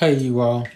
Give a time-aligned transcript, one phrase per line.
[0.00, 0.66] Hey, you all.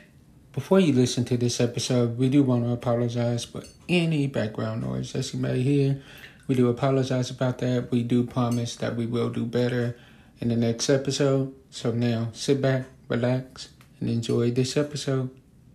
[0.53, 5.15] Before you listen to this episode, we do want to apologize for any background noise
[5.15, 6.03] that you may hear.
[6.47, 7.91] We do apologize about that.
[7.91, 9.97] We do promise that we will do better
[10.43, 11.55] in the next episode.
[11.71, 15.31] So now sit back, relax, and enjoy this episode.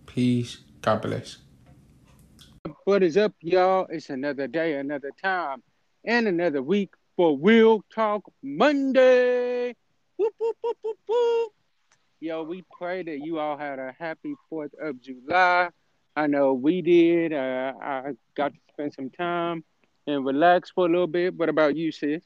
[0.06, 0.58] Peace.
[0.80, 1.38] God bless.
[2.84, 3.88] What is up, y'all?
[3.90, 5.60] It's another day, another time,
[6.04, 9.74] and another week for Real Talk Monday.
[10.16, 10.76] Whoop, whoop,
[11.08, 11.52] whoop.
[12.22, 15.70] Yo, we pray that you all had a happy 4th of July.
[16.14, 17.32] I know we did.
[17.32, 19.64] Uh, I got to spend some time
[20.06, 21.34] and relax for a little bit.
[21.34, 22.22] What about you, sis?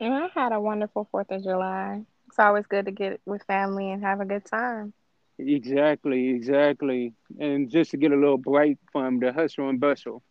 [0.00, 2.02] And I had a wonderful 4th of July.
[2.26, 4.92] It's always good to get with family and have a good time.
[5.38, 7.12] Exactly, exactly.
[7.38, 10.24] And just to get a little break from the hustle and bustle.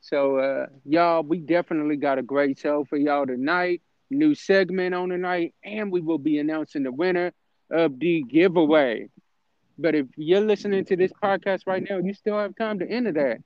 [0.00, 3.82] So, uh, y'all, we definitely got a great show for y'all tonight.
[4.10, 7.32] New segment on tonight, and we will be announcing the winner
[7.70, 9.08] of the giveaway.
[9.78, 13.12] But if you're listening to this podcast right now, you still have time to enter
[13.12, 13.38] that,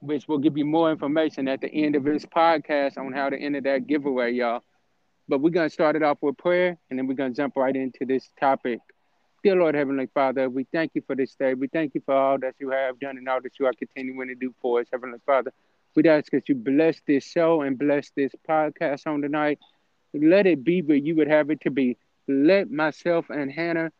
[0.00, 3.36] which will give you more information at the end of this podcast on how to
[3.36, 4.62] enter that giveaway, y'all.
[5.28, 7.56] But we're going to start it off with prayer, and then we're going to jump
[7.56, 8.80] right into this topic.
[9.42, 11.54] Dear Lord Heavenly Father, we thank you for this day.
[11.54, 14.28] We thank you for all that you have done and all that you are continuing
[14.28, 15.52] to do for us, Heavenly Father.
[15.96, 19.58] We ask that you bless this show and bless this podcast on tonight.
[20.12, 21.96] Let it be where you would have it to be
[22.30, 23.90] let myself and Hannah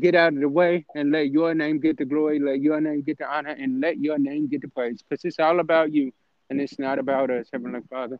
[0.00, 3.02] get out of the way and let your name get the glory, let your name
[3.02, 5.02] get the honor, and let your name get the praise.
[5.02, 6.12] Because it's all about you
[6.50, 8.18] and it's not about us, Heavenly Father.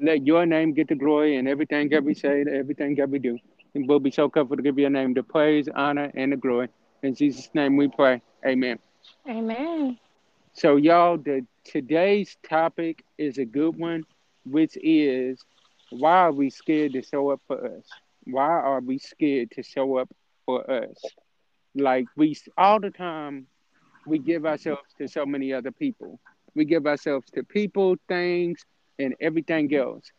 [0.00, 3.38] Let your name get the glory and everything that we say, everything that we do.
[3.74, 6.68] And we'll be so comfortable to give your name the praise, honor, and the glory.
[7.02, 8.20] In Jesus' name we pray.
[8.46, 8.78] Amen.
[9.28, 9.98] Amen.
[10.54, 14.04] So, y'all, the today's topic is a good one,
[14.44, 15.44] which is
[15.90, 17.84] why are we scared to show up for us?
[18.24, 20.10] Why are we scared to show up
[20.46, 20.96] for us?
[21.74, 23.46] Like we all the time
[24.06, 26.18] we give ourselves to so many other people.
[26.54, 28.64] We give ourselves to people, things,
[28.98, 30.10] and everything else.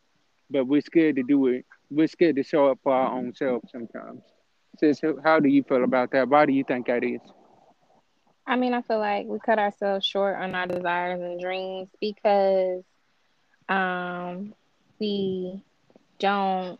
[0.49, 1.65] But we're scared to do it.
[1.89, 4.21] We're scared to show up for our own selves sometimes.
[4.79, 6.27] Sis, how do you feel about that?
[6.29, 7.21] Why do you think that is?
[8.45, 12.83] I mean, I feel like we cut ourselves short on our desires and dreams because
[13.69, 14.53] um,
[14.99, 15.63] we
[16.19, 16.79] don't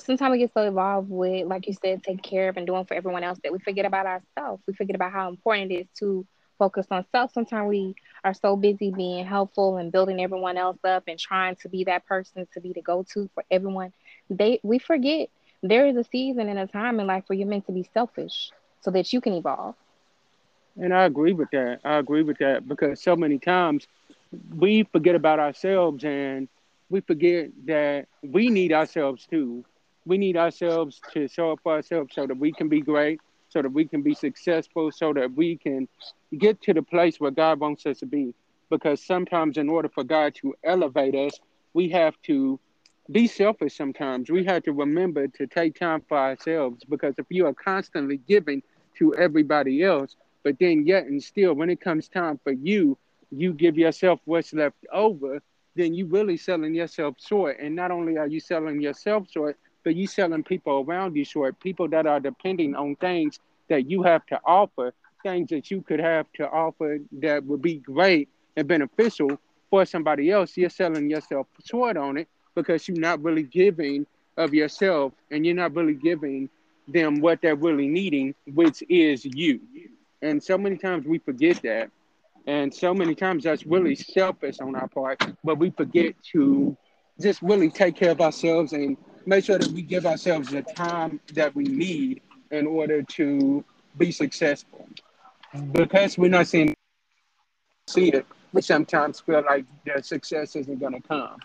[0.00, 2.94] sometimes we get so involved with, like you said, taking care of and doing for
[2.94, 4.62] everyone else that we forget about ourselves.
[4.66, 6.26] We forget about how important it is to
[6.58, 7.32] focus on self.
[7.32, 11.68] Sometimes we are so busy being helpful and building everyone else up and trying to
[11.68, 13.92] be that person to be the go-to for everyone.
[14.30, 15.28] They we forget
[15.62, 18.50] there is a season and a time in life where you're meant to be selfish
[18.80, 19.74] so that you can evolve.
[20.76, 21.80] And I agree with that.
[21.84, 23.86] I agree with that because so many times
[24.56, 26.48] we forget about ourselves and
[26.88, 29.64] we forget that we need ourselves too
[30.06, 33.60] we need ourselves to show up for ourselves so that we can be great, so
[33.60, 35.88] that we can be successful, so that we can
[36.38, 38.32] get to the place where God wants us to be.
[38.70, 41.38] Because sometimes, in order for God to elevate us,
[41.74, 42.58] we have to
[43.10, 44.30] be selfish sometimes.
[44.30, 46.82] We have to remember to take time for ourselves.
[46.88, 48.62] Because if you are constantly giving
[48.98, 52.96] to everybody else, but then yet and still, when it comes time for you,
[53.30, 55.40] you give yourself what's left over,
[55.74, 57.58] then you really selling yourself short.
[57.60, 59.56] And not only are you selling yourself short,
[59.86, 63.38] but you're selling people around you short, people that are depending on things
[63.68, 64.92] that you have to offer,
[65.22, 69.38] things that you could have to offer that would be great and beneficial
[69.70, 70.56] for somebody else.
[70.56, 72.26] You're selling yourself short on it
[72.56, 74.04] because you're not really giving
[74.36, 76.48] of yourself and you're not really giving
[76.88, 79.60] them what they're really needing, which is you.
[80.20, 81.92] And so many times we forget that.
[82.48, 86.76] And so many times that's really selfish on our part, but we forget to
[87.20, 91.20] just really take care of ourselves and make sure that we give ourselves the time
[91.34, 93.64] that we need in order to
[93.98, 94.88] be successful.
[95.72, 96.74] Because we're not seeing
[97.88, 101.36] see it, we sometimes feel like the success isn't to come.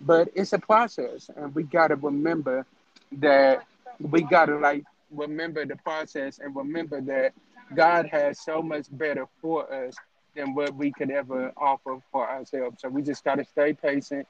[0.00, 2.66] But it's a process, and we got to remember
[3.12, 3.64] that
[4.00, 7.32] we got to like remember the process and remember that
[7.74, 9.94] God has so much better for us
[10.34, 12.80] than what we could ever offer for ourselves.
[12.80, 14.26] So we just got to stay patient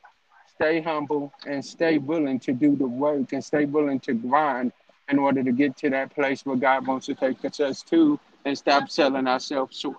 [0.57, 4.73] stay humble and stay willing to do the work and stay willing to grind
[5.09, 8.57] in order to get to that place where God wants to take us to and
[8.57, 9.97] stop selling ourselves short.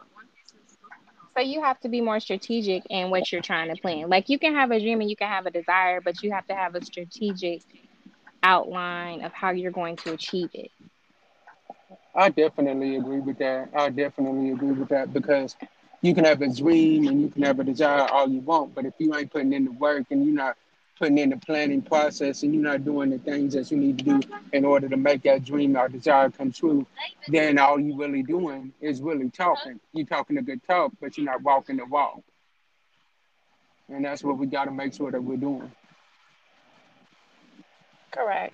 [1.36, 4.10] So you have to be more strategic in what you're trying to plan.
[4.10, 6.48] Like you can have a dream and you can have a desire, but you have
[6.48, 7.62] to have a strategic
[8.42, 10.72] outline of how you're going to achieve it.
[12.16, 13.70] I definitely agree with that.
[13.76, 15.58] I definitely agree with that because
[16.06, 18.86] you can have a dream and you can have a desire all you want, but
[18.86, 20.56] if you ain't putting in the work and you're not
[21.00, 24.06] putting in the planning process and you're not doing the things that you need to
[24.06, 24.22] do
[24.54, 26.86] in order to make that dream or desire come true,
[27.28, 29.80] then all you really doing is really talking.
[29.94, 32.22] You're talking a good talk, but you're not walking the walk.
[33.90, 35.72] And that's what we got to make sure that we're doing.
[38.12, 38.54] Correct.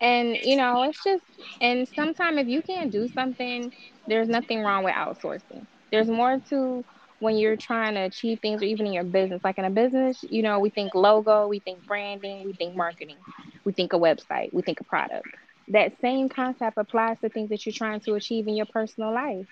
[0.00, 1.24] And you know, it's just
[1.60, 3.72] and sometimes if you can't do something,
[4.06, 5.66] there's nothing wrong with outsourcing.
[5.90, 6.84] There's more to
[7.18, 9.42] when you're trying to achieve things or even in your business.
[9.44, 13.18] Like in a business, you know, we think logo, we think branding, we think marketing,
[13.64, 15.26] we think a website, we think a product.
[15.68, 19.48] That same concept applies to things that you're trying to achieve in your personal life.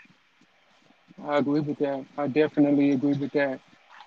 [1.25, 2.05] I agree with that.
[2.17, 3.61] I definitely agree with that.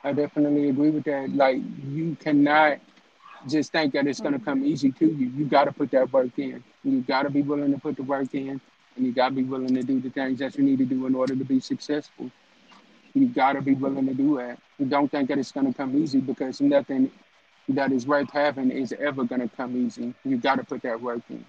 [0.04, 1.30] I definitely agree with that.
[1.30, 1.58] Like
[1.90, 2.80] you cannot
[3.48, 5.28] just think that it's going to come easy to you.
[5.28, 6.64] You got to put that work in.
[6.84, 8.60] You got to be willing to put the work in,
[8.96, 11.06] and you got to be willing to do the things that you need to do
[11.06, 12.30] in order to be successful.
[13.14, 14.60] You got to be willing to do that.
[14.80, 17.12] You don't think that it's going to come easy because nothing
[17.70, 20.14] that is worth having is ever going to come easy.
[20.24, 21.46] You got to put that work in.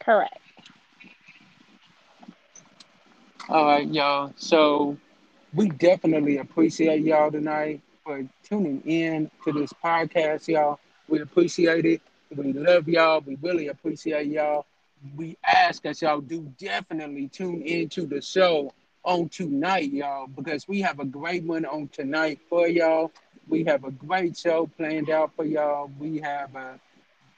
[0.00, 0.38] Correct.
[3.48, 4.32] All right, y'all.
[4.36, 4.96] So
[5.54, 10.80] we definitely appreciate y'all tonight for tuning in to this podcast, y'all.
[11.08, 12.02] We appreciate it.
[12.34, 13.20] We love y'all.
[13.20, 14.66] We really appreciate y'all.
[15.16, 18.72] We ask that y'all do definitely tune into the show
[19.04, 23.10] on tonight, y'all, because we have a great one on tonight for y'all.
[23.48, 25.90] We have a great show planned out for y'all.
[25.98, 26.78] We have a,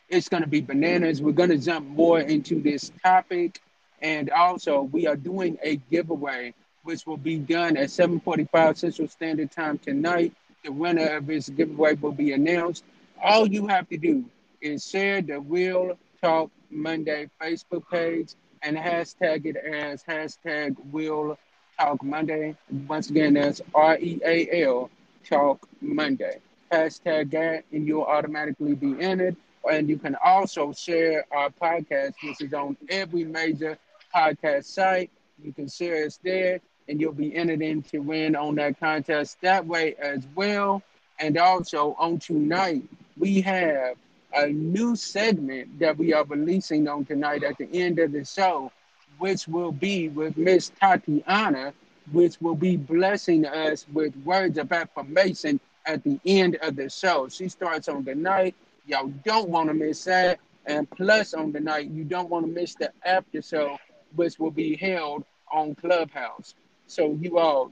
[0.08, 1.22] it's to be bananas.
[1.22, 3.60] We're to jump more into this topic.
[4.02, 6.52] And also, we are doing a giveaway,
[6.82, 10.34] which will be done at 7.45 Central Standard Time tonight.
[10.64, 12.84] The winner of this giveaway will be announced.
[13.22, 14.24] All you have to do
[14.60, 21.38] is share the Real Talk Monday Facebook page and hashtag it as hashtag Real
[21.78, 22.56] Talk Monday.
[22.88, 24.90] Once again, that's R E A L
[25.28, 26.40] Talk Monday.
[26.72, 29.36] Hashtag that, and you'll automatically be entered.
[29.70, 33.78] And you can also share our podcast, which is on every major
[34.14, 35.10] podcast site.
[35.42, 39.40] You can share us there, and you'll be entered in to win on that contest
[39.42, 40.82] that way as well.
[41.18, 42.82] And also on tonight,
[43.16, 43.96] we have
[44.34, 48.70] a new segment that we are releasing on tonight at the end of the show
[49.18, 51.72] which will be with Miss Tatiana,
[52.12, 57.28] which will be blessing us with words of affirmation at the end of the show.
[57.28, 58.54] She starts on the night.
[58.86, 60.40] Y'all don't want to miss that.
[60.66, 63.78] And plus, on the night, you don't want to miss the after show,
[64.16, 66.54] which will be held on Clubhouse.
[66.86, 67.70] So, you all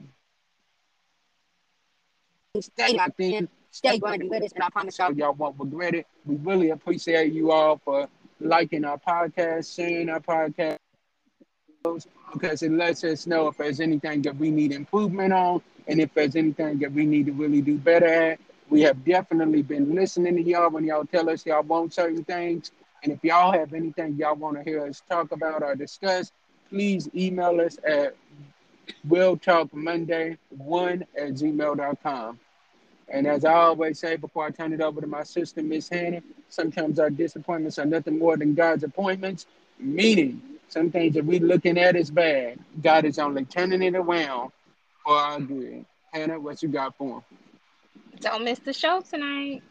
[2.59, 6.07] stay locked in, stay grinding with us, and I promise y'all, y'all won't regret it.
[6.25, 8.07] We really appreciate you all for
[8.39, 10.77] liking our podcast, sharing our podcast
[12.31, 16.13] because it lets us know if there's anything that we need improvement on and if
[16.13, 18.39] there's anything that we need to really do better at.
[18.69, 22.71] We have definitely been listening to y'all when y'all tell us y'all want certain things.
[23.03, 26.31] And if y'all have anything y'all want to hear us talk about or discuss,
[26.69, 28.15] please email us at
[29.07, 32.39] realtalkmonday1 at gmail.com.
[33.09, 36.21] And as I always say before I turn it over to my sister, Miss Hannah,
[36.49, 39.45] sometimes our disappointments are nothing more than God's appointments,
[39.79, 42.59] meaning some things that we're looking at is bad.
[42.81, 44.51] God is only turning it around
[45.05, 45.85] for our good.
[46.11, 47.23] Hannah, what you got for him?
[48.19, 49.61] Don't miss the show tonight.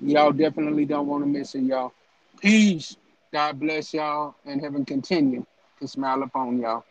[0.00, 1.92] Y'all definitely don't want to miss it, y'all.
[2.40, 2.96] Peace.
[3.32, 5.44] God bless y'all and heaven continue
[5.80, 6.84] to smile upon y'all.